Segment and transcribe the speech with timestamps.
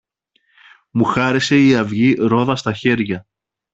[0.91, 3.25] μου χάρισε η αυγή ρόδα στα χέρια.